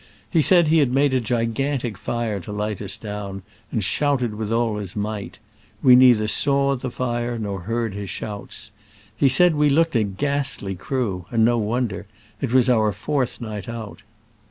[0.31, 4.51] He said he had made a gigantic fire to light us down, and shouted with
[4.51, 5.37] all his might:
[5.83, 8.71] we neither saw the fire nor heard his shouts.
[9.15, 12.07] He said we looked a ghastly crew, and no wonder:
[12.41, 14.01] it was our fourth night out.